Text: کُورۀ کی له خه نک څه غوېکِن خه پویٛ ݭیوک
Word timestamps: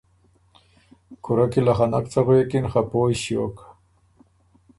کُورۀ 1.23 1.45
کی 1.51 1.61
له 1.67 1.73
خه 1.77 1.85
نک 1.91 2.05
څه 2.11 2.19
غوېکِن 2.25 2.65
خه 2.71 2.81
پویٛ 2.89 3.17
ݭیوک 3.21 3.55